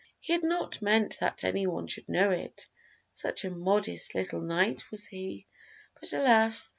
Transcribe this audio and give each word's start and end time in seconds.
He 0.19 0.33
had 0.33 0.41
not 0.43 0.81
meant 0.81 1.19
that 1.19 1.43
any 1.43 1.67
one 1.67 1.85
should 1.85 2.09
know 2.09 2.31
it, 2.31 2.65
such 3.13 3.45
a 3.45 3.51
modest 3.51 4.15
little 4.15 4.41
knight 4.41 4.89
was 4.89 5.05
he; 5.05 5.45
but 5.99 6.11
alas! 6.11 6.69